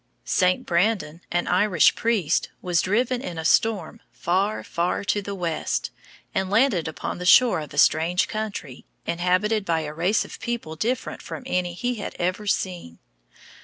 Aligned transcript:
St. 0.25 0.65
Brandon, 0.65 1.21
an 1.31 1.45
Irish 1.47 1.93
priest, 1.93 2.49
was 2.59 2.81
driven 2.81 3.21
in 3.21 3.37
a 3.37 3.45
storm 3.45 4.01
far, 4.11 4.63
far 4.63 5.03
to 5.03 5.21
the 5.21 5.35
west, 5.35 5.91
and 6.33 6.49
landed 6.49 6.87
upon 6.87 7.19
the 7.19 7.23
shore 7.27 7.59
of 7.59 7.71
a 7.71 7.77
strange 7.77 8.27
country, 8.27 8.87
inhabited 9.05 9.63
by 9.63 9.81
a 9.81 9.93
race 9.93 10.25
of 10.25 10.39
people 10.39 10.75
different 10.75 11.21
from 11.21 11.43
any 11.45 11.75
he 11.75 11.97
had 11.97 12.15
ever 12.17 12.47
seen. 12.47 12.97